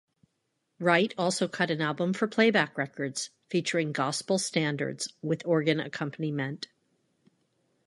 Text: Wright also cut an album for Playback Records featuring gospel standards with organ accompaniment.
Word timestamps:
Wright 0.79 1.13
also 1.15 1.47
cut 1.47 1.69
an 1.69 1.79
album 1.79 2.11
for 2.13 2.27
Playback 2.27 2.75
Records 2.75 3.29
featuring 3.51 3.91
gospel 3.91 4.39
standards 4.39 5.13
with 5.21 5.45
organ 5.45 5.79
accompaniment. 5.79 6.69